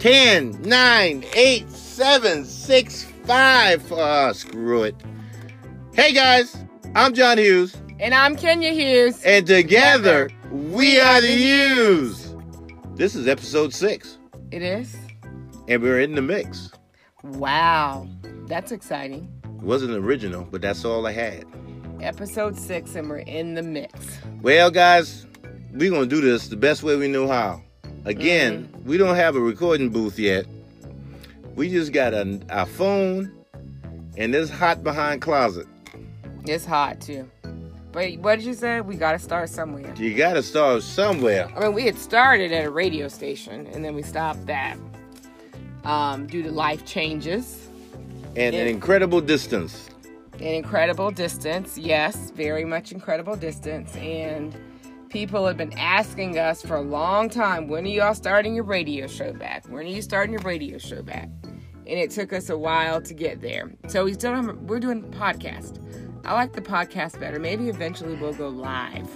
[0.00, 3.92] 10, 9, 8, 7, 6, 5.
[3.92, 4.96] Ah, screw it.
[5.92, 6.56] Hey guys,
[6.94, 7.76] I'm John Hughes.
[7.98, 9.22] And I'm Kenya Hughes.
[9.24, 12.34] And together, we are the Hughes.
[12.94, 14.16] This is episode six.
[14.50, 14.96] It is?
[15.68, 16.70] And we're in the mix.
[17.22, 18.08] Wow.
[18.46, 19.30] That's exciting.
[19.44, 21.44] It wasn't original, but that's all I had.
[22.00, 24.18] Episode six, and we're in the mix.
[24.40, 25.26] Well, guys,
[25.74, 27.62] we're going to do this the best way we know how.
[28.04, 28.88] Again, mm-hmm.
[28.88, 30.46] we don't have a recording booth yet.
[31.54, 33.32] We just got a, a phone
[34.16, 35.66] and this hot behind closet.
[36.44, 37.30] It's hot too.
[37.92, 38.80] But what did you say?
[38.80, 39.92] We got to start somewhere.
[39.96, 41.50] You got to start somewhere.
[41.56, 44.78] I mean, we had started at a radio station and then we stopped that
[45.84, 47.68] um, due to life changes.
[48.36, 49.90] And an incredible distance.
[50.34, 53.94] An incredible distance, yes, very much incredible distance.
[53.96, 54.56] And
[55.10, 59.08] people have been asking us for a long time when are y'all starting your radio
[59.08, 59.66] show back?
[59.68, 61.28] When are you starting your radio show back?
[61.44, 63.72] And it took us a while to get there.
[63.88, 65.78] So we still have, we're doing podcast.
[66.24, 67.40] I like the podcast better.
[67.40, 69.08] Maybe eventually we'll go live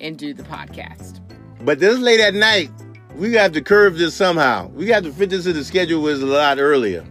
[0.00, 1.20] and do the podcast.
[1.60, 2.70] But this late at night,
[3.14, 4.68] we got to curve this somehow.
[4.68, 7.04] We got to fit this in the schedule was a lot earlier.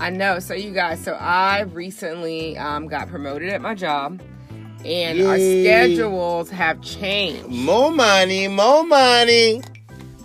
[0.00, 0.38] I know.
[0.38, 4.22] So you guys, so I recently um, got promoted at my job
[4.84, 5.26] and Yay.
[5.26, 7.48] our schedules have changed.
[7.48, 9.62] More money, more money.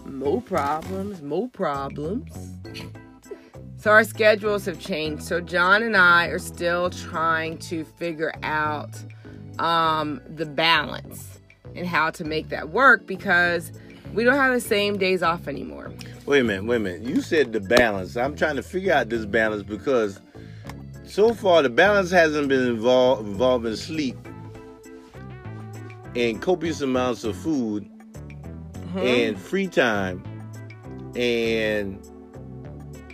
[0.05, 2.31] More problems, more problems.
[3.77, 5.23] So our schedules have changed.
[5.23, 8.91] So John and I are still trying to figure out
[9.57, 11.39] um, the balance
[11.75, 13.71] and how to make that work because
[14.13, 15.91] we don't have the same days off anymore.
[16.25, 17.01] Wait a minute, wait a minute.
[17.01, 18.15] You said the balance.
[18.15, 20.19] I'm trying to figure out this balance because
[21.03, 24.15] so far the balance hasn't been involved involving sleep
[26.15, 27.89] and copious amounts of food
[28.73, 28.97] mm-hmm.
[28.99, 30.23] and free time
[31.15, 31.99] and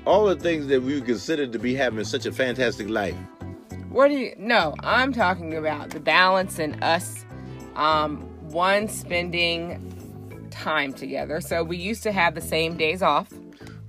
[0.05, 3.15] all the things that we would consider to be having such a fantastic life.
[3.89, 4.33] What do you?
[4.37, 7.25] No, I'm talking about the balance in us.
[7.75, 8.17] Um,
[8.49, 11.41] one spending time together.
[11.41, 13.31] So we used to have the same days off.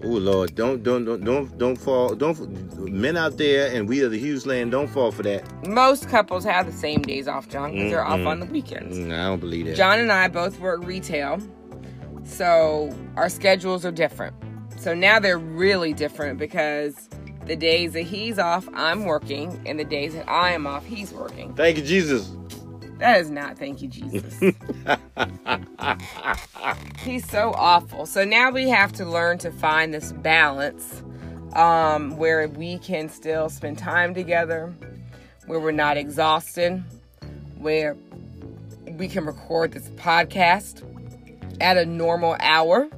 [0.04, 4.08] Oh Lord, don't don't don't don't don't fall don't men out there and we are
[4.08, 5.66] the Hughes land don't fall for that.
[5.66, 8.96] Most couples have the same days off, John, because they're off on the weekends.
[8.96, 9.76] Mm, I don't believe that.
[9.76, 11.40] John and I both work retail,
[12.24, 14.36] so our schedules are different.
[14.78, 17.08] So now they're really different because
[17.46, 21.12] the days that he's off, I'm working, and the days that I am off, he's
[21.12, 21.54] working.
[21.54, 22.30] Thank you, Jesus.
[22.98, 24.40] That is not thank you, Jesus.
[26.98, 28.06] He's so awful.
[28.06, 31.02] So now we have to learn to find this balance
[31.54, 34.74] um, where we can still spend time together,
[35.46, 36.82] where we're not exhausted,
[37.56, 37.96] where
[38.98, 40.82] we can record this podcast
[41.60, 42.88] at a normal hour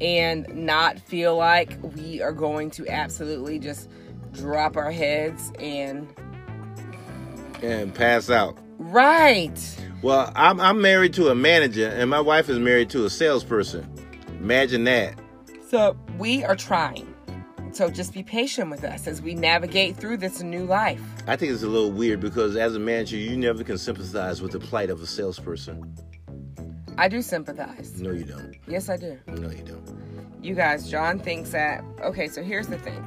[0.00, 3.88] and not feel like we are going to absolutely just
[4.32, 6.08] drop our heads and
[7.62, 8.58] and pass out.
[8.84, 9.58] Right.
[10.02, 13.90] Well, I'm, I'm married to a manager, and my wife is married to a salesperson.
[14.40, 15.18] Imagine that.
[15.68, 17.14] So we are trying.
[17.72, 21.00] So just be patient with us as we navigate through this new life.
[21.26, 24.52] I think it's a little weird because as a manager, you never can sympathize with
[24.52, 25.96] the plight of a salesperson.
[26.98, 28.00] I do sympathize.
[28.02, 28.54] No, you don't.
[28.68, 29.18] Yes, I do.
[29.28, 29.98] No, you don't.
[30.42, 31.82] You guys, John thinks that.
[32.02, 33.02] Okay, so here's the thing.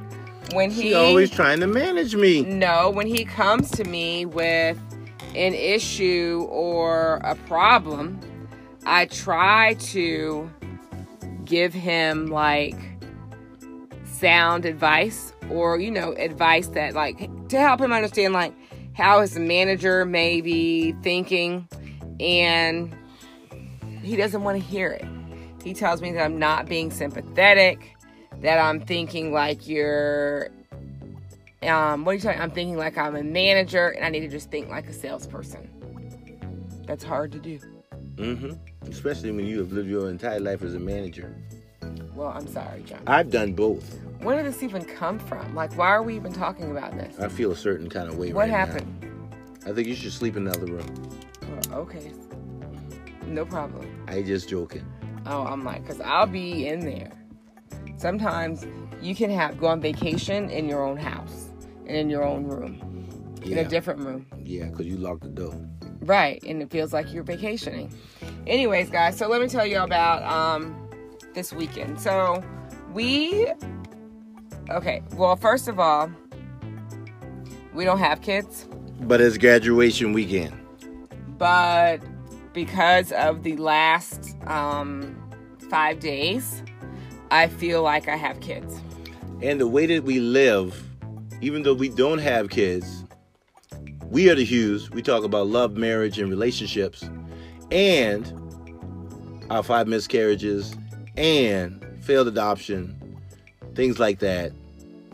[0.52, 2.42] When he always trying to manage me.
[2.42, 4.76] No, when he comes to me with
[5.38, 8.20] an issue or a problem,
[8.84, 10.50] I try to
[11.44, 12.76] give him like
[14.04, 18.52] sound advice or, you know, advice that like to help him understand like
[18.94, 21.68] how his manager may be thinking
[22.18, 22.92] and
[24.02, 25.06] he doesn't want to hear it.
[25.62, 27.96] He tells me that I'm not being sympathetic,
[28.40, 30.48] that I'm thinking like you're
[31.62, 32.40] um, what are you talking?
[32.40, 35.68] I'm thinking like I'm a manager and I need to just think like a salesperson.
[36.86, 37.58] That's hard to do.
[38.14, 38.52] Mm-hmm.
[38.88, 41.36] Especially when you have lived your entire life as a manager.
[42.14, 43.02] Well, I'm sorry, John.
[43.06, 43.98] I've done both.
[44.20, 45.54] Where did this even come from?
[45.54, 47.18] Like, why are we even talking about this?
[47.20, 49.22] I feel a certain kind of way what right happened?
[49.62, 49.70] Now.
[49.70, 51.10] I think you should sleep in the other room.
[51.70, 52.12] Oh, okay.
[53.26, 54.04] No problem.
[54.08, 54.84] I just joking.
[55.26, 57.12] Oh, I'm like, because I'll be in there.
[57.96, 58.66] Sometimes
[59.02, 61.47] you can have go on vacation in your own house
[61.88, 63.06] and in your own room,
[63.42, 63.52] yeah.
[63.52, 64.26] in a different room.
[64.44, 65.54] Yeah, because you locked the door.
[66.00, 67.92] Right, and it feels like you're vacationing.
[68.46, 70.88] Anyways, guys, so let me tell you about um,
[71.34, 72.00] this weekend.
[72.00, 72.42] So
[72.92, 73.48] we,
[74.70, 76.10] okay, well, first of all,
[77.74, 78.68] we don't have kids.
[79.00, 80.54] But it's graduation weekend.
[81.36, 81.98] But
[82.52, 85.16] because of the last um,
[85.70, 86.62] five days,
[87.30, 88.80] I feel like I have kids.
[89.42, 90.87] And the way that we live,
[91.40, 93.04] even though we don't have kids,
[94.10, 94.90] we are the Hughes.
[94.90, 97.08] We talk about love, marriage, and relationships,
[97.70, 98.32] and
[99.50, 100.74] our five miscarriages,
[101.16, 103.18] and failed adoption,
[103.74, 104.52] things like that.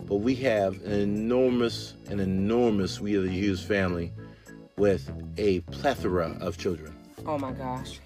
[0.06, 4.12] But we have an enormous, an enormous We Are the Hughes family
[4.76, 6.94] with a plethora of children.
[7.26, 8.00] Oh my gosh.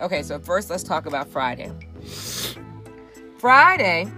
[0.00, 1.70] Okay, so first let's talk about Friday.
[3.38, 4.10] Friday,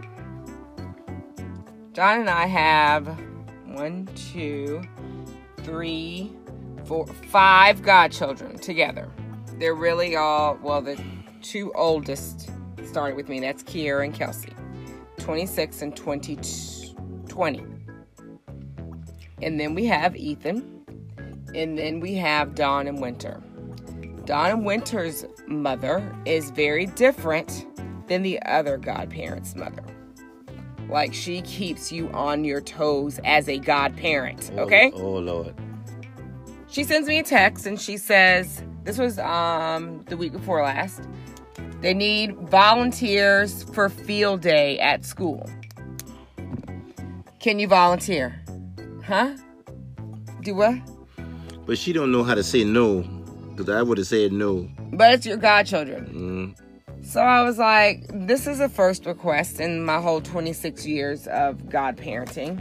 [1.93, 3.19] John and I have
[3.75, 4.83] one, two,
[5.59, 6.33] three,
[6.85, 9.11] four, five godchildren together.
[9.59, 11.01] They're really all, well, the
[11.43, 12.51] two oldest
[12.85, 13.41] started with me.
[13.41, 14.53] That's Kiera and Kelsey,
[15.19, 16.39] 26 and 20.
[17.29, 17.65] 20.
[19.43, 20.71] And then we have Ethan.
[21.55, 23.41] And then we have Dawn and Winter.
[24.25, 27.67] Dawn and Winter's mother is very different
[28.09, 29.85] than the other godparent's mother.
[30.89, 34.93] Like she keeps you on your toes as a godparent, okay?
[34.95, 35.55] Oh, oh Lord.
[36.69, 41.03] She sends me a text and she says, this was um the week before last.
[41.81, 45.49] They need volunteers for field day at school.
[47.41, 48.41] Can you volunteer?
[49.05, 49.37] Huh?
[50.41, 50.77] Do what?
[51.67, 53.03] But she don't know how to say no,
[53.51, 54.69] because I would have said no.
[54.93, 56.55] But it's your godchildren.
[56.57, 56.64] Mm.
[57.05, 61.69] So I was like, this is a first request in my whole 26 years of
[61.69, 62.59] God parenting.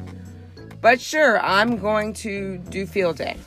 [0.81, 3.37] But sure, I'm going to do field day.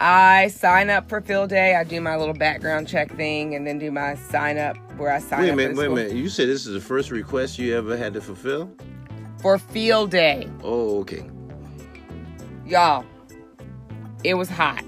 [0.00, 1.76] I sign up for field day.
[1.76, 5.18] I do my little background check thing and then do my sign up where I
[5.18, 5.40] sign up.
[5.40, 5.56] Wait a up.
[5.56, 6.12] minute, wait a minute.
[6.12, 8.70] You said this is the first request you ever had to fulfill?
[9.40, 10.48] For field day.
[10.62, 11.28] Oh, okay.
[12.64, 13.04] Y'all,
[14.24, 14.84] it was hot.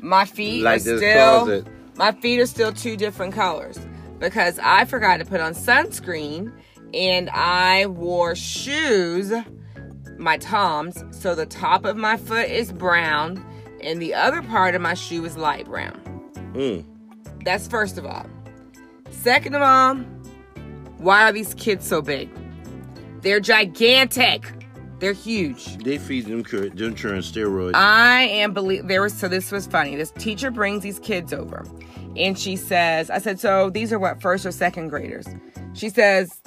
[0.00, 1.64] My feet Like are still.
[1.96, 3.78] My feet are still two different colors
[4.18, 6.52] because I forgot to put on sunscreen
[6.94, 9.32] and I wore shoes,
[10.18, 13.44] my Toms, so the top of my foot is brown
[13.80, 16.00] and the other part of my shoe is light brown.
[16.54, 16.84] Mm.
[17.44, 18.26] That's first of all.
[19.10, 19.96] Second of all,
[20.98, 22.30] why are these kids so big?
[23.22, 24.61] They're gigantic.
[25.02, 25.78] They're huge.
[25.78, 27.74] They feed them, cur- them children steroids.
[27.74, 29.96] I am believe there was so this was funny.
[29.96, 31.66] This teacher brings these kids over
[32.16, 35.26] and she says, I said, so these are what first or second graders?
[35.72, 36.40] She says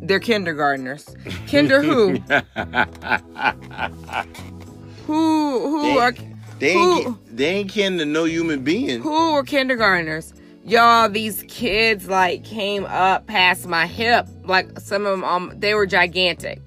[0.00, 1.14] they're kindergartners.
[1.46, 2.12] Kinder who?
[5.06, 6.12] who who they, are
[6.60, 9.02] they who- ain't, they ain't kin to no human being.
[9.02, 10.32] who are kindergartners?
[10.64, 14.26] Y'all, these kids like came up past my hip.
[14.44, 16.62] Like some of them, um, they were gigantic.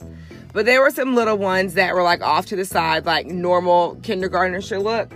[0.58, 3.94] But there were some little ones that were like off to the side, like normal
[4.02, 5.14] kindergartners should look.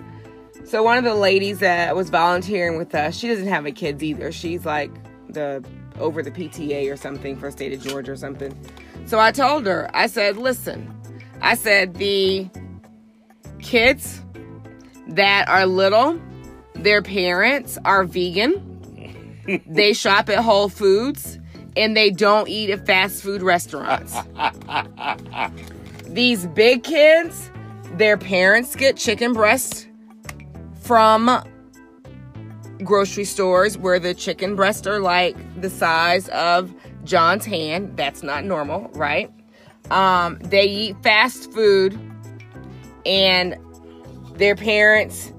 [0.66, 4.04] So one of the ladies that was volunteering with us, she doesn't have a kids
[4.04, 4.32] either.
[4.32, 4.92] She's like
[5.30, 5.66] the
[6.00, 8.56] over the PTA or something for state of Georgia or something.
[9.08, 10.96] So I told her, I said, listen,
[11.42, 12.48] I said the
[13.64, 14.22] kids
[15.08, 16.22] that are little,
[16.76, 18.68] their parents are vegan.
[19.66, 21.40] they shop at Whole Foods
[21.76, 24.16] and they don't eat at fast food restaurants.
[26.08, 27.50] These big kids,
[27.94, 29.88] their parents get chicken breasts
[30.82, 31.44] from
[32.84, 36.74] grocery stores where the chicken breasts are like the size of
[37.04, 37.96] John's hand.
[37.96, 39.32] That's not normal, right?
[39.90, 42.00] Um, they eat fast food
[43.06, 43.56] and
[44.36, 45.32] their parents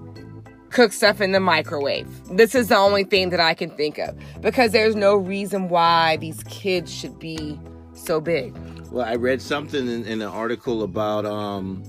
[0.72, 2.08] cook stuff in the microwave.
[2.36, 6.16] This is the only thing that I can think of because there's no reason why
[6.16, 7.58] these kids should be
[7.94, 8.56] so big.
[8.90, 11.82] Well, I read something in, in an article about um,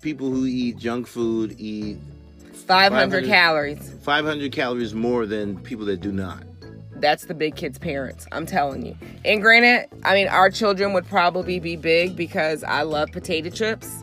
[0.00, 1.98] people who eat junk food eat
[2.52, 3.94] 500 500 calories.
[4.02, 6.44] 500 calories more than people that do not.
[6.96, 8.26] That's the big kids' parents.
[8.32, 8.96] I'm telling you.
[9.24, 14.02] And granted, I mean, our children would probably be big because I love potato chips,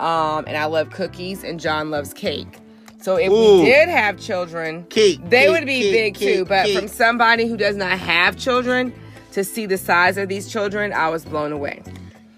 [0.00, 2.58] um, and I love cookies, and John loves cake.
[3.02, 3.60] So if Ooh.
[3.60, 6.44] we did have children, they would be big too.
[6.44, 8.92] But from somebody who does not have children
[9.32, 11.82] to see the size of these children, I was blown away.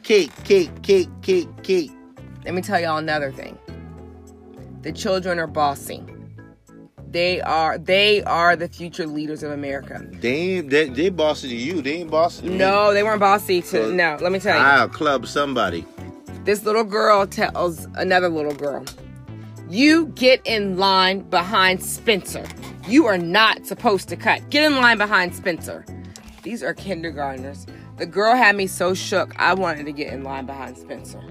[0.02, 1.90] cake, cake, cake, cake, cake.
[2.44, 3.59] Let me tell y'all another thing.
[4.83, 6.02] The children are bossy.
[7.11, 10.04] They are they are the future leaders of America.
[10.21, 11.80] They ain't they, they bossy to you.
[11.80, 12.49] They ain't bossy.
[12.49, 14.64] No, they weren't bossy to So- no, let me tell you.
[14.64, 15.85] I'll club somebody.
[16.44, 18.85] This little girl tells another little girl,
[19.71, 22.44] You get in line behind Spencer.
[22.87, 24.49] You are not supposed to cut.
[24.50, 25.85] Get in line behind Spencer.
[26.42, 27.66] These are kindergartners.
[27.97, 31.23] The girl had me so shook, I wanted to get in line behind Spencer.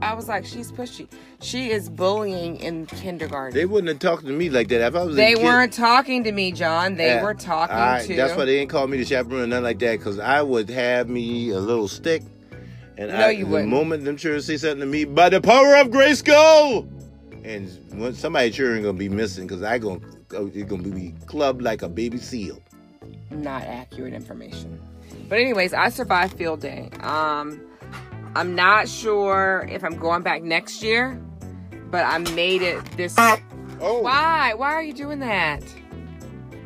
[0.00, 1.08] I was like, she's pushy.
[1.42, 3.52] She is bullying in kindergarten.
[3.52, 5.16] They wouldn't have talked to me like that if I was.
[5.16, 6.94] They weren't talking to me, John.
[6.94, 7.22] They Yeah.
[7.24, 8.16] were talking I- to.
[8.16, 10.70] That's why they didn't call me the chaperone or nothing like that, because I would
[10.70, 12.22] have me a little stick.
[12.96, 13.70] And No, I, you the wouldn't.
[13.70, 16.86] moment them children say something to me, by the power of grace, go!
[17.48, 20.00] And when somebody children gonna be missing, because I gonna
[20.30, 22.60] it's gonna be clubbed like a baby seal.
[23.30, 24.78] not accurate information.
[25.30, 26.90] But anyways, I survived field day.
[27.00, 27.58] Um,
[28.34, 31.18] I'm not sure if I'm going back next year,
[31.90, 33.14] but I made it this.
[33.16, 33.38] Oh,
[34.02, 34.52] Why?
[34.52, 35.62] Why are you doing that?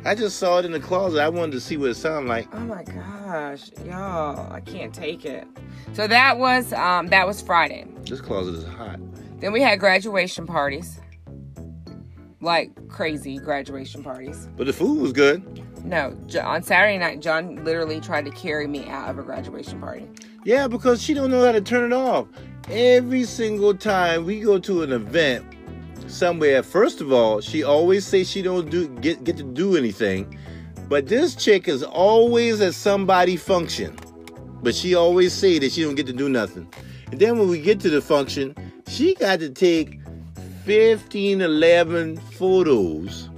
[0.03, 1.21] I just saw it in the closet.
[1.21, 2.53] I wanted to see what it sounded like.
[2.53, 4.51] Oh my gosh, y'all!
[4.51, 5.47] I can't take it.
[5.93, 7.85] So that was um, that was Friday.
[8.05, 8.99] This closet is hot.
[9.43, 11.01] Then we had graduation parties,
[12.39, 14.47] like crazy graduation parties.
[14.55, 15.43] But the food was good.
[15.83, 20.07] No, on Saturday night, John literally tried to carry me out of a graduation party.
[20.45, 22.25] Yeah, because she don't know how to turn it off.
[22.69, 25.45] Every single time we go to an event
[26.07, 30.39] somewhere, first of all, she always say she don't do get get to do anything.
[30.87, 33.93] But this chick is always at somebody function.
[34.61, 36.65] But she always say that she don't get to do nothing.
[37.11, 38.55] And then when we get to the function,
[38.87, 39.99] she got to take
[40.65, 43.29] 15, 11 photos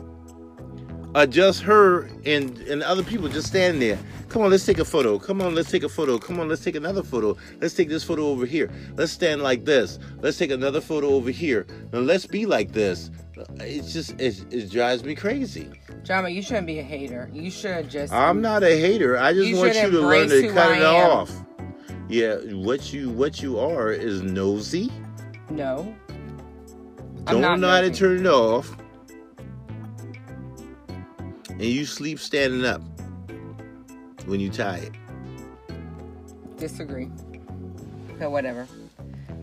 [1.16, 3.98] uh, just her and and other people just standing there.
[4.28, 5.18] Come on, let's take a photo.
[5.18, 6.18] Come on, let's take a photo.
[6.18, 7.38] Come on, let's take another photo.
[7.62, 8.70] Let's take this photo over here.
[8.98, 9.98] Let's stand like this.
[10.20, 11.66] Let's take another photo over here.
[11.94, 13.12] And let's be like this.
[13.62, 15.72] It's just it, it drives me crazy.
[16.04, 17.30] Jama, you shouldn't be a hater.
[17.32, 18.12] You should just.
[18.12, 19.18] I'm not a hater.
[19.18, 21.12] I just You want you to learn to cut I it am.
[21.12, 21.32] off.
[22.10, 24.92] Yeah, what you what you are is nosy.
[25.50, 25.96] No.
[27.26, 28.76] Don't not know how to turn it off.
[31.50, 32.82] And you sleep standing up
[34.26, 34.98] when you tired.
[36.58, 37.10] Disagree.
[38.20, 38.68] So whatever.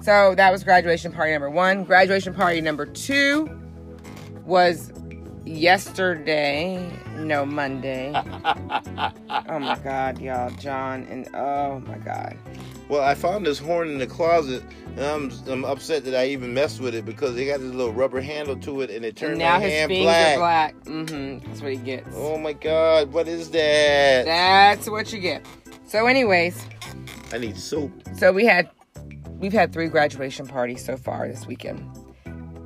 [0.02, 1.84] So that was graduation party number one.
[1.84, 3.48] Graduation party number two
[4.44, 4.92] was
[5.44, 6.90] yesterday.
[7.16, 8.12] No, Monday.
[8.14, 12.36] oh my God, y'all, John, and oh my God.
[12.88, 14.62] Well, I found this horn in the closet,
[14.96, 17.92] and I'm, I'm upset that I even messed with it because it got this little
[17.92, 20.36] rubber handle to it, and it turned And now my his hand fingers black.
[20.38, 20.74] black.
[20.84, 21.46] Mm-hmm.
[21.48, 22.08] That's what he gets.
[22.14, 24.24] Oh my God, what is that?
[24.26, 25.46] That's what you get.
[25.86, 26.66] So, anyways,
[27.32, 27.92] I need soap.
[28.16, 28.68] so we had
[29.38, 31.88] we've had three graduation parties so far this weekend.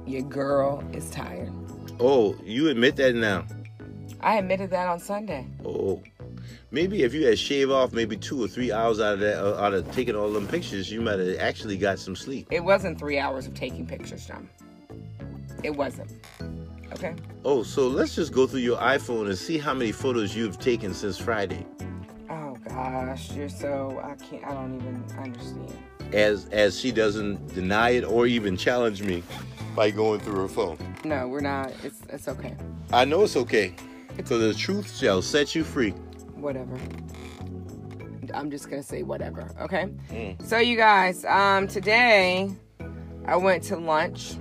[0.07, 1.53] Your girl is tired.
[2.01, 3.45] Oh, you admit that now?
[4.21, 5.47] I admitted that on Sunday.
[5.65, 6.03] Oh,
[6.71, 9.61] maybe if you had shaved off maybe two or three hours out of that, uh,
[9.61, 12.49] out of taking all them pictures, you might have actually got some sleep.
[12.51, 14.49] It wasn't three hours of taking pictures, John.
[15.63, 16.13] It wasn't.
[16.93, 17.15] Okay.
[17.45, 20.95] Oh, so let's just go through your iPhone and see how many photos you've taken
[20.95, 21.67] since Friday.
[22.31, 24.45] Oh gosh, you're so I can't.
[24.45, 25.73] I don't even understand.
[26.13, 29.23] As as she doesn't deny it or even challenge me
[29.75, 30.79] by going through her phone.
[31.05, 31.73] No, we're not.
[31.83, 32.57] It's it's okay.
[32.93, 33.75] I know it's okay.
[34.25, 35.93] So the truth shall set you free.
[36.37, 36.79] Whatever.
[38.35, 39.51] I'm just gonna say whatever.
[39.61, 39.89] Okay.
[40.11, 40.43] Mm.
[40.47, 42.51] So you guys, um, today
[43.25, 44.37] I went to lunch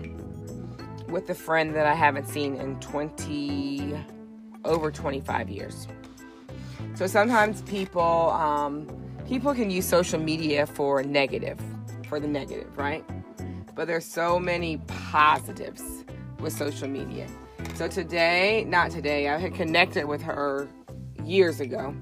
[1.08, 3.96] with a friend that I haven't seen in 20
[4.66, 5.88] over 25 years.
[6.96, 8.88] So sometimes people um,
[9.28, 11.60] people can use social media for negative,
[12.08, 13.04] for the negative, right?
[13.76, 15.84] But there's so many positives
[16.40, 17.28] with social media.
[17.74, 20.70] So today, not today, I had connected with her
[21.26, 21.96] years ago,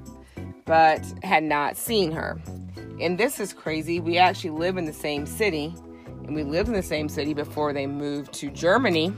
[0.66, 2.40] but had not seen her.
[3.00, 4.00] And this is crazy.
[4.00, 5.74] We actually live in the same city,
[6.06, 9.14] and we lived in the same city before they moved to Germany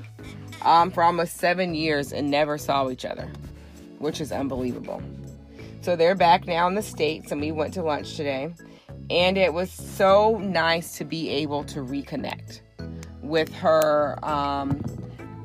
[0.64, 3.32] um, for almost seven years and never saw each other,
[4.00, 5.02] which is unbelievable.
[5.82, 8.54] So they're back now in the States, and we went to lunch today.
[9.12, 12.62] And it was so nice to be able to reconnect
[13.22, 14.84] with her um,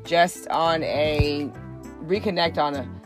[0.03, 1.51] just on a
[2.03, 3.00] reconnect on a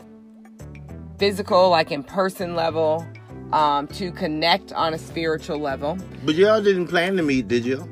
[1.18, 3.06] physical, like in person level,
[3.52, 5.98] um, to connect on a spiritual level.
[6.24, 7.88] But y'all didn't plan to meet, did you?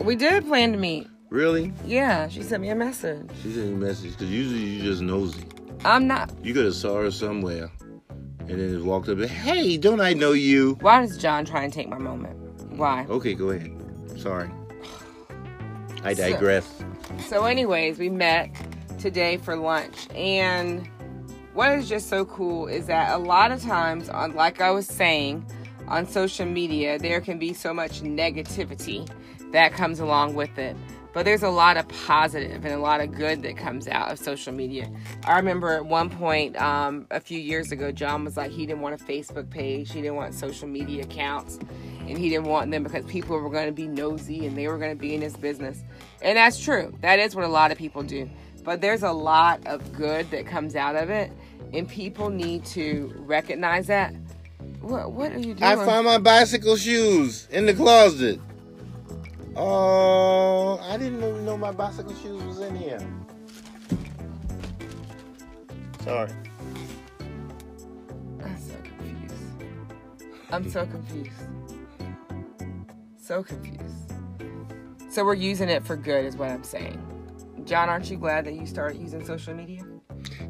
[0.00, 1.08] We did plan to meet.
[1.30, 1.72] Really?
[1.84, 3.28] Yeah, she sent me a message.
[3.42, 5.44] She sent you a message because usually you just nosy.
[5.84, 6.32] I'm not.
[6.42, 7.70] You could have saw her somewhere
[8.40, 10.76] and then just walked up and hey, don't I know you?
[10.80, 12.36] Why does John try and take my moment?
[12.78, 13.06] Why?
[13.08, 13.72] Okay, go ahead.
[14.16, 14.50] Sorry.
[16.04, 16.82] I So- digress.
[17.28, 18.50] So, anyways, we met
[18.98, 20.88] today for lunch, and
[21.56, 24.86] what is just so cool is that a lot of times, on like I was
[24.86, 25.44] saying,
[25.88, 29.08] on social media, there can be so much negativity
[29.52, 30.76] that comes along with it.
[31.14, 34.18] But there's a lot of positive and a lot of good that comes out of
[34.18, 34.90] social media.
[35.24, 38.82] I remember at one point um, a few years ago, John was like he didn't
[38.82, 41.58] want a Facebook page, he didn't want social media accounts,
[42.00, 44.76] and he didn't want them because people were going to be nosy and they were
[44.76, 45.82] going to be in his business.
[46.20, 46.94] And that's true.
[47.00, 48.28] That is what a lot of people do.
[48.62, 51.30] But there's a lot of good that comes out of it,
[51.72, 54.14] and people need to recognize that.
[54.80, 55.62] What, what are you doing?
[55.62, 58.40] I found my bicycle shoes in the closet.
[59.56, 63.00] Oh, I didn't even know my bicycle shoes was in here.
[66.04, 66.30] Sorry.
[68.44, 69.34] I'm so confused.
[70.50, 71.30] I'm so confused.
[73.16, 74.12] So confused.
[75.08, 77.02] So we're using it for good, is what I'm saying.
[77.64, 79.85] John, aren't you glad that you started using social media?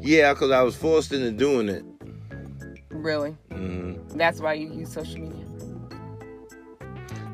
[0.01, 1.83] Yeah, because I was forced into doing it.
[2.89, 3.35] Really?
[3.51, 5.45] hmm That's why you use social media?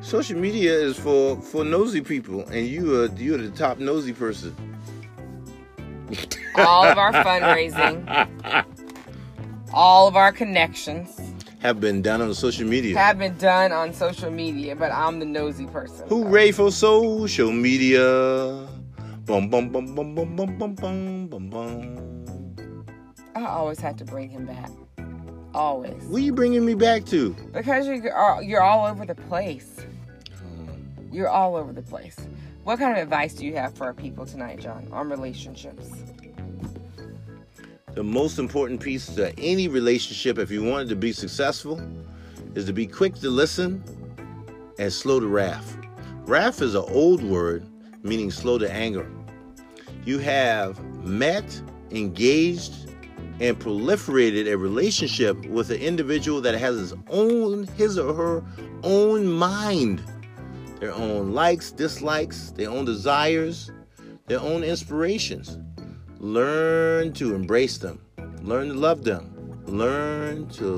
[0.02, 4.54] Social media is for for nosy people, and you are you're the top nosy person.
[6.56, 8.06] All of our fundraising,
[9.72, 11.18] all of our connections
[11.58, 12.96] have been done on social media.
[12.96, 16.06] have been done on social media, but I'm the nosy person.
[16.08, 18.68] Hooray for social media!
[19.24, 22.13] Bum bum bum bum bum bum bum bum bum bum.
[23.34, 24.70] I always have to bring him back.
[25.54, 26.02] Always.
[26.04, 27.30] Where you bringing me back to?
[27.52, 29.86] Because you are you're all over the place.
[31.12, 32.16] You're all over the place.
[32.64, 35.90] What kind of advice do you have for our people tonight, John, on relationships?
[37.94, 41.80] The most important piece to any relationship, if you want it to be successful,
[42.54, 43.84] is to be quick to listen
[44.78, 45.76] and slow to wrath.
[46.26, 47.66] Wrath is an old word
[48.02, 49.10] meaning slow to anger.
[50.04, 51.60] You have met,
[51.90, 52.83] engaged,
[53.40, 58.44] and proliferated a relationship with an individual that has his own, his or her
[58.82, 60.02] own mind,
[60.80, 63.70] their own likes, dislikes, their own desires,
[64.26, 65.58] their own inspirations.
[66.18, 68.00] Learn to embrace them.
[68.42, 69.62] Learn to love them.
[69.66, 70.70] Learn to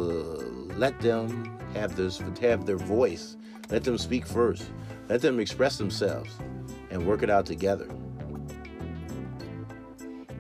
[0.77, 3.37] let them have this have their voice.
[3.71, 4.71] Let them speak first.
[5.09, 6.31] Let them express themselves
[6.91, 7.89] and work it out together.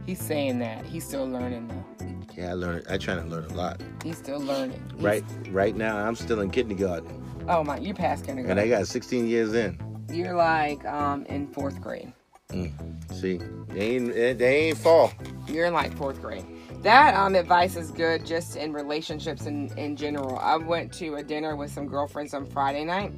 [0.07, 0.85] He's saying that.
[0.85, 2.07] He's still learning though.
[2.35, 2.83] Yeah, I learn.
[2.89, 3.81] I try to learn a lot.
[4.05, 4.81] He's still learning.
[4.93, 8.59] He's- Right, right now I'm still in kindergarten, Oh my, you passed and kindergarten.
[8.59, 9.79] I got 16 years in.
[10.11, 12.13] You're like um in fourth grade.
[13.13, 13.41] See,
[13.71, 15.13] they ain't they ain't fall.
[15.49, 16.45] You're in like fourth grade.
[16.83, 20.39] That um, advice is good just in relationships in, in general.
[20.39, 23.13] I went to a dinner with some girlfriends on Friday night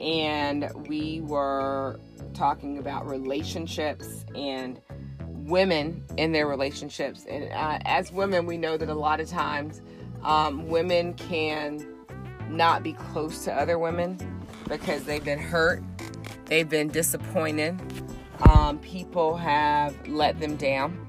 [0.00, 2.00] and we were
[2.34, 4.80] talking about relationships and
[5.46, 7.24] women in their relationships.
[7.28, 9.80] And uh, as women, we know that a lot of times
[10.22, 11.86] um, women can
[12.48, 14.18] not be close to other women
[14.68, 15.82] because they've been hurt,
[16.46, 17.80] they've been disappointed,
[18.48, 21.06] um, people have let them down.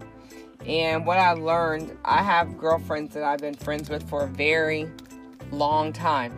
[0.65, 4.91] And what I learned, I have girlfriends that I've been friends with for a very
[5.52, 6.34] long time.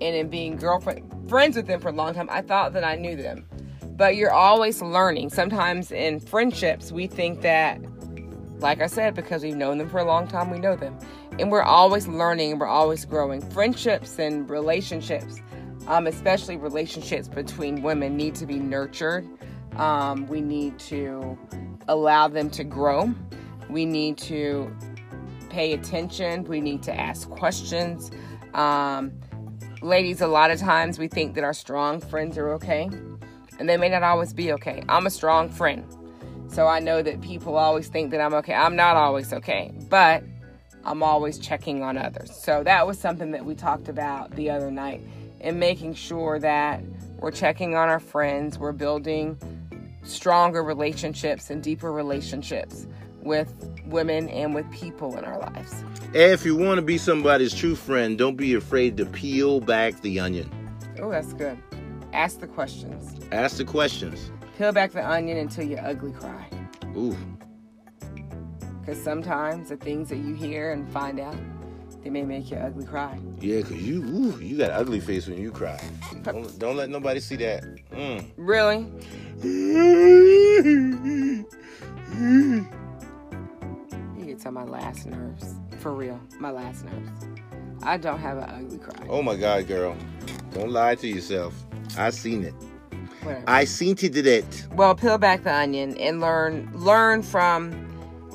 [0.00, 2.94] And in being girlfriend friends with them for a long time, I thought that I
[2.94, 3.46] knew them.
[3.98, 5.30] But you're always learning.
[5.30, 7.80] Sometimes in friendships, we think that,
[8.60, 10.96] like I said, because we've known them for a long time, we know them.
[11.40, 13.40] And we're always learning we're always growing.
[13.50, 15.40] Friendships and relationships,
[15.88, 19.28] um, especially relationships between women, need to be nurtured.
[19.76, 21.36] Um, we need to
[21.88, 23.12] allow them to grow.
[23.68, 24.72] We need to
[25.50, 26.44] pay attention.
[26.44, 28.12] We need to ask questions.
[28.54, 29.10] Um,
[29.82, 32.88] ladies, a lot of times we think that our strong friends are okay,
[33.58, 34.82] and they may not always be okay.
[34.88, 35.84] I'm a strong friend,
[36.48, 38.54] so I know that people always think that I'm okay.
[38.54, 40.22] I'm not always okay, but
[40.84, 42.34] I'm always checking on others.
[42.34, 45.00] So that was something that we talked about the other night,
[45.40, 46.82] and making sure that
[47.18, 49.38] we're checking on our friends, we're building
[50.04, 52.86] stronger relationships and deeper relationships
[53.22, 53.52] with
[53.86, 55.84] women and with people in our lives.
[56.14, 60.20] If you want to be somebody's true friend, don't be afraid to peel back the
[60.20, 60.50] onion.
[61.00, 61.58] Oh, that's good.
[62.12, 63.14] Ask the questions.
[63.32, 64.30] Ask the questions.
[64.56, 66.48] Peel back the onion until you ugly cry.
[66.96, 67.16] Ooh,
[68.80, 71.36] Because sometimes the things that you hear and find out,
[72.02, 73.18] they may make you ugly cry.
[73.40, 75.78] yeah, cause you ooh, you got an ugly face when you cry.
[76.22, 77.64] Don't, don't let nobody see that.
[77.92, 78.24] Mm.
[78.36, 78.86] Really?
[84.16, 85.54] You get on my last nerves.
[85.78, 86.18] For real.
[86.40, 87.26] My last nerves.
[87.82, 89.06] I don't have an ugly cry.
[89.08, 89.96] Oh my God, girl,
[90.52, 91.54] don't lie to yourself.
[91.96, 92.54] I seen it.
[93.22, 93.44] Whatever.
[93.46, 94.66] I seen it did it.
[94.74, 97.86] well, peel back the onion and learn learn from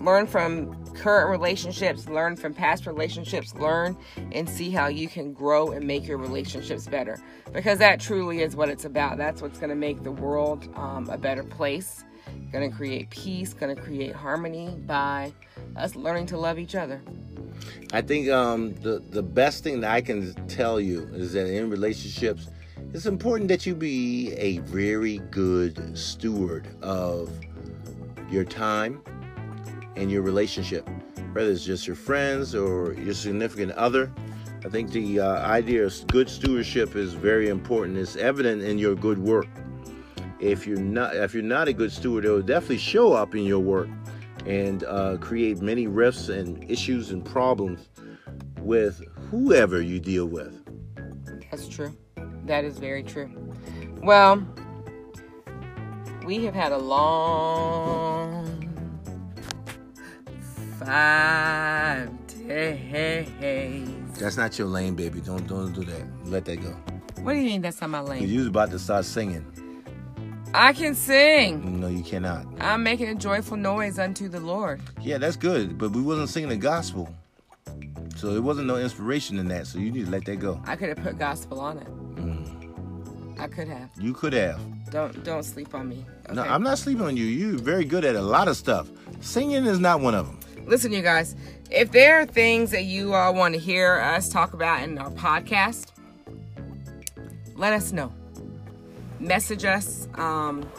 [0.02, 3.98] learn from current relationships, learn from past relationships, learn
[4.32, 7.18] and see how you can grow and make your relationships better.
[7.52, 9.18] Because that truly is what it's about.
[9.18, 12.04] That's what's going to make the world um, a better place.
[12.52, 15.34] Going to create peace, going to create harmony by
[15.76, 17.02] us learning to love each other.
[17.92, 21.70] I think um, the the best thing that I can tell you is that in
[21.70, 22.50] relationships,
[22.94, 27.32] it's important that you be a very good steward of
[28.30, 29.02] your time
[29.96, 30.88] and your relationship,
[31.34, 34.12] whether it's just your friends or your significant other.
[34.64, 37.98] I think the uh, idea of good stewardship is very important.
[37.98, 39.48] It's evident in your good work.
[40.40, 43.44] If you're not, if you're not a good steward, it will definitely show up in
[43.44, 43.90] your work
[44.46, 47.90] and uh, create many rifts and issues and problems
[48.60, 49.02] with
[49.32, 50.60] whoever you deal with.
[51.50, 51.96] That's true.
[52.46, 53.30] That is very true.
[54.02, 54.46] Well,
[56.26, 58.50] we have had a long
[60.80, 62.10] five
[62.48, 63.90] days.
[64.20, 65.22] That's not your lane, baby.
[65.22, 66.04] Don't don't do that.
[66.26, 66.76] Let that go.
[67.22, 68.28] What do you mean that's not my lane?
[68.28, 69.46] you was about to start singing.
[70.54, 71.80] I can sing.
[71.80, 72.46] No, you cannot.
[72.60, 74.82] I'm making a joyful noise unto the Lord.
[75.02, 77.14] Yeah, that's good, but we wasn't singing the gospel,
[78.16, 79.66] so there wasn't no inspiration in that.
[79.66, 80.62] So you need to let that go.
[80.66, 81.88] I could have put gospel on it.
[83.40, 83.90] I could have.
[84.00, 84.60] You could have.
[84.90, 86.06] Don't don't sleep on me.
[86.26, 86.34] Okay?
[86.34, 87.26] No, I'm not sleeping on you.
[87.26, 88.90] You're very good at a lot of stuff.
[89.22, 90.40] Singing is not one of them.
[90.66, 91.36] Listen, you guys,
[91.70, 95.12] if there are things that you all want to hear us talk about in our
[95.12, 95.88] podcast,
[97.56, 98.12] let us know.
[99.20, 100.70] Message us, um,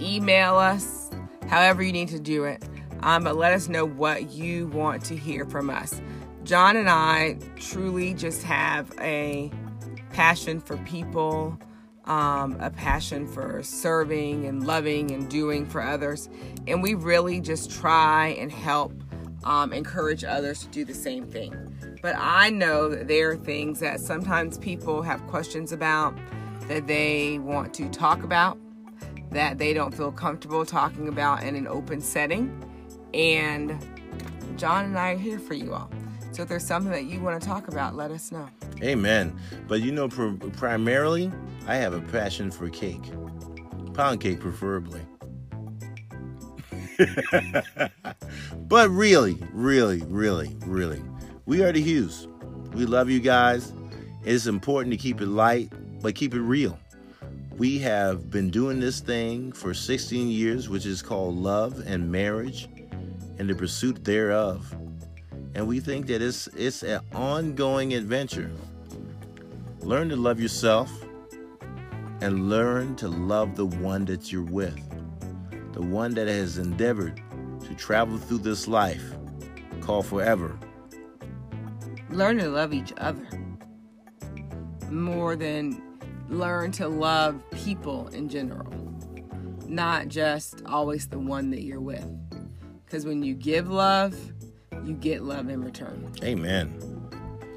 [0.00, 1.10] email us,
[1.48, 2.62] however you need to do it.
[3.02, 6.00] Um, but let us know what you want to hear from us.
[6.44, 9.50] John and I truly just have a
[10.12, 11.58] passion for people,
[12.08, 16.28] um, a passion for serving and loving and doing for others.
[16.66, 18.92] And we really just try and help
[19.44, 21.54] um, encourage others to do the same thing.
[22.02, 26.16] But I know that there are things that sometimes people have questions about
[26.68, 28.58] that they want to talk about,
[29.30, 32.64] that they don't feel comfortable talking about in an open setting.
[33.14, 33.78] And
[34.56, 35.90] John and I are here for you all.
[36.32, 38.48] So if there's something that you want to talk about, let us know.
[38.82, 39.36] Amen.
[39.66, 41.32] But you know, pr- primarily,
[41.66, 43.02] I have a passion for cake,
[43.94, 45.00] pound cake, preferably.
[48.68, 51.02] but really, really, really, really,
[51.46, 52.28] we are the Hughes.
[52.72, 53.72] We love you guys.
[54.24, 56.78] It's important to keep it light, but keep it real.
[57.56, 62.68] We have been doing this thing for 16 years, which is called love and marriage
[63.38, 64.74] and the pursuit thereof.
[65.54, 68.50] And we think that it's it's an ongoing adventure.
[69.80, 70.90] Learn to love yourself
[72.20, 74.78] and learn to love the one that you're with.
[75.72, 77.22] The one that has endeavored
[77.66, 79.04] to travel through this life
[79.80, 80.58] called forever.
[82.10, 83.26] Learn to love each other
[84.90, 85.82] more than
[86.28, 88.72] learn to love people in general,
[89.66, 92.06] not just always the one that you're with.
[92.88, 94.16] Because when you give love,
[94.82, 96.10] you get love in return.
[96.22, 96.72] Amen.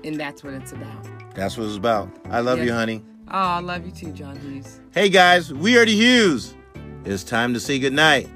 [0.03, 1.07] And that's what it's about.
[1.35, 2.09] That's what it's about.
[2.29, 2.67] I love Yes.
[2.67, 3.01] you, honey.
[3.29, 4.81] Oh, I love you too, John Hughes.
[4.93, 6.53] Hey guys, we are the Hughes.
[7.05, 8.29] It's time to say goodnight.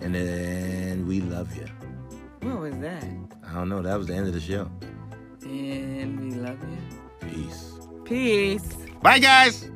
[0.00, 1.66] And then we love you.
[2.40, 3.04] What was that?
[3.48, 3.80] I don't know.
[3.82, 4.68] That was the end of the show.
[5.44, 7.28] And we love you.
[7.28, 7.74] Peace.
[8.04, 8.76] Peace.
[9.02, 9.70] Bye, guys.